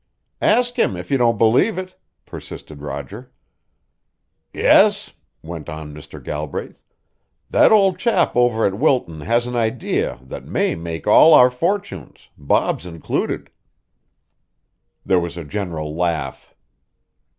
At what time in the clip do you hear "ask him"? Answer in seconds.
0.41-0.97